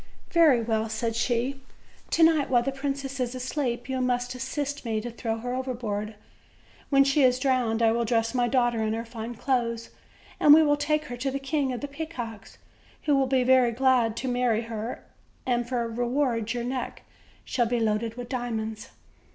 "Very 0.31 0.63
well," 0.63 0.89
said 0.89 1.15
she, 1.15 1.61
"to 2.09 2.23
night, 2.23 2.49
while 2.49 2.63
the 2.63 2.71
princess 2.71 3.19
is 3.19 3.35
asleep, 3.35 3.87
you 3.87 4.01
must 4.01 4.33
assist 4.33 4.83
me 4.83 4.99
to 4.99 5.11
throw 5.11 5.37
her 5.37 5.53
overboard. 5.53 6.15
When 6.89 7.03
she 7.03 7.21
is 7.21 7.37
drowned 7.37 7.83
I 7.83 7.91
will 7.91 8.03
dress 8.03 8.33
my 8.33 8.47
daughter 8.47 8.81
in 8.81 8.93
her 8.93 9.05
fine 9.05 9.35
clothes, 9.35 9.91
and 10.39 10.55
we 10.55 10.63
will 10.63 10.75
take 10.75 11.05
her 11.05 11.17
to 11.17 11.29
the 11.29 11.37
King 11.37 11.71
of 11.71 11.81
the 11.81 11.87
Pea 11.87 12.07
cocks, 12.07 12.57
who 13.03 13.15
will 13.15 13.27
be 13.27 13.43
very 13.43 13.71
glad 13.71 14.17
to 14.17 14.27
marry 14.27 14.61
her; 14.63 15.03
and 15.45 15.69
for 15.69 15.83
a 15.83 15.87
re 15.87 16.07
ward 16.07 16.51
your 16.51 16.63
neck 16.63 17.03
shall 17.45 17.67
be 17.67 17.79
loaded 17.79 18.15
with 18.15 18.27
diamonds." 18.27 18.89